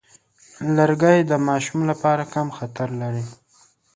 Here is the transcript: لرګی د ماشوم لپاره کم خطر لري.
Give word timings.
لرګی 0.75 1.17
د 1.23 1.31
ماشوم 1.47 1.79
لپاره 1.91 2.23
کم 2.33 2.47
خطر 2.57 2.89
لري. 3.01 3.25